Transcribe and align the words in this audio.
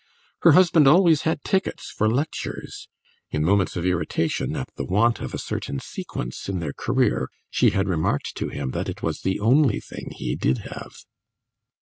Her 0.39 0.53
husband 0.53 0.87
always 0.87 1.21
had 1.29 1.43
tickets 1.43 1.91
for 1.91 2.09
lectures; 2.09 2.87
in 3.29 3.45
moments 3.45 3.75
of 3.75 3.85
irritation 3.85 4.55
at 4.55 4.73
the 4.75 4.83
want 4.83 5.19
of 5.19 5.31
a 5.31 5.37
certain 5.37 5.79
sequence 5.79 6.49
in 6.49 6.57
their 6.57 6.73
career, 6.73 7.29
she 7.51 7.69
had 7.69 7.87
remarked 7.87 8.35
to 8.37 8.49
him 8.49 8.71
that 8.71 8.89
it 8.89 9.03
was 9.03 9.21
the 9.21 9.39
only 9.39 9.79
thing 9.79 10.09
he 10.15 10.35
did 10.35 10.57
have. 10.73 10.95